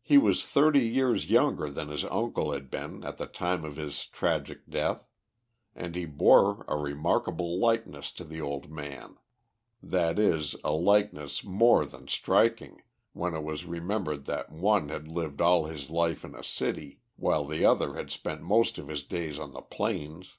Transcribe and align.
He 0.00 0.16
was 0.16 0.42
thirty 0.46 0.78
years 0.88 1.28
younger 1.30 1.68
than 1.68 1.88
his 1.88 2.02
uncle 2.06 2.52
had 2.52 2.70
been 2.70 3.04
at 3.04 3.18
the 3.18 3.26
time 3.26 3.62
of 3.62 3.76
his 3.76 4.06
tragic 4.06 4.66
death, 4.70 5.06
and 5.74 5.94
he 5.94 6.06
bore 6.06 6.64
a 6.66 6.78
remarkable 6.78 7.58
likeness 7.58 8.10
to 8.12 8.24
the 8.24 8.40
old 8.40 8.70
man; 8.70 9.18
that 9.82 10.18
is, 10.18 10.56
a 10.64 10.72
likeness 10.72 11.44
more 11.44 11.84
than 11.84 12.08
striking, 12.08 12.84
when 13.12 13.34
it 13.34 13.44
was 13.44 13.66
remembered 13.66 14.24
that 14.24 14.50
one 14.50 14.88
had 14.88 15.08
lived 15.08 15.42
all 15.42 15.66
his 15.66 15.90
life 15.90 16.24
in 16.24 16.34
a 16.34 16.42
city, 16.42 17.00
while 17.16 17.44
the 17.44 17.66
other 17.66 17.96
had 17.96 18.10
spent 18.10 18.40
most 18.40 18.78
of 18.78 18.88
his 18.88 19.04
days 19.04 19.38
on 19.38 19.52
the 19.52 19.60
plains. 19.60 20.38